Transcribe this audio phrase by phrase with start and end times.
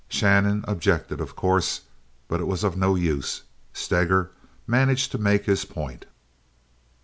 [0.09, 1.81] Shannon objected, of course,
[2.27, 3.43] but it was of no use.
[3.71, 4.31] Steger
[4.65, 6.07] managed to make his point.